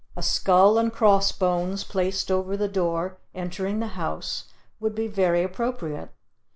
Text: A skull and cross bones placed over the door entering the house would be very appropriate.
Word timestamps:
A 0.15 0.23
skull 0.23 0.79
and 0.79 0.91
cross 0.91 1.31
bones 1.31 1.83
placed 1.83 2.31
over 2.31 2.57
the 2.57 2.67
door 2.67 3.17
entering 3.35 3.79
the 3.79 3.89
house 3.93 4.45
would 4.79 4.95
be 4.95 5.05
very 5.05 5.43
appropriate. 5.43 6.09